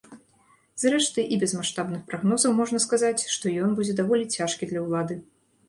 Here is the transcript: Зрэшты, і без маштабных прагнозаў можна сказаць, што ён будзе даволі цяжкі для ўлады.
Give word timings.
Зрэшты, 0.83 1.25
і 1.35 1.39
без 1.43 1.53
маштабных 1.59 2.01
прагнозаў 2.09 2.57
можна 2.61 2.83
сказаць, 2.87 3.21
што 3.37 3.55
ён 3.67 3.79
будзе 3.83 3.93
даволі 4.03 4.29
цяжкі 4.41 4.63
для 4.73 4.85
ўлады. 4.91 5.23